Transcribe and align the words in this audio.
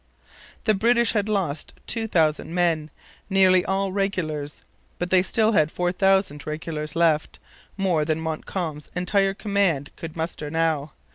The 0.63 0.73
British 0.73 1.11
had 1.11 1.29
lost 1.29 1.75
2,000 1.85 2.51
men, 2.51 2.89
nearly 3.29 3.63
all 3.63 3.91
regulars. 3.91 4.63
But 4.97 5.11
they 5.11 5.21
still 5.21 5.51
had 5.51 5.71
4,000 5.71 6.47
regulars 6.47 6.95
left, 6.95 7.37
more 7.77 8.03
than 8.03 8.19
Montcalm's 8.19 8.89
entire 8.95 9.35
command 9.35 9.91
could 9.97 10.15
muster 10.17 10.49
now. 10.49 10.93